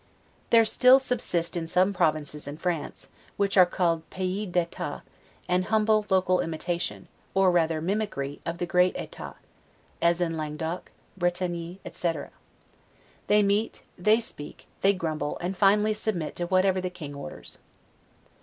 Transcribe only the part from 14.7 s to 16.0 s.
they grumble, and finally